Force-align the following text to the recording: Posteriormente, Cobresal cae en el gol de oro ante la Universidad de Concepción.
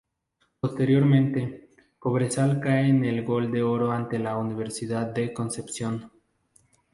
Posteriormente, 0.59 1.69
Cobresal 1.99 2.59
cae 2.59 2.89
en 2.89 3.05
el 3.05 3.23
gol 3.23 3.51
de 3.51 3.61
oro 3.61 3.91
ante 3.91 4.17
la 4.17 4.35
Universidad 4.35 5.05
de 5.13 5.31
Concepción. 5.31 6.09